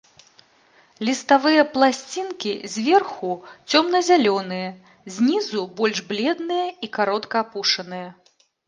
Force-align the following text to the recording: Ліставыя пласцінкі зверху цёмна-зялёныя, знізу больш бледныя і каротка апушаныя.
Ліставыя 1.09 1.65
пласцінкі 1.75 2.53
зверху 2.77 3.31
цёмна-зялёныя, 3.69 4.69
знізу 5.19 5.61
больш 5.83 5.97
бледныя 6.11 6.67
і 6.87 6.93
каротка 7.01 7.35
апушаныя. 7.49 8.09